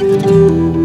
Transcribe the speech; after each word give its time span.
Música 0.00 0.79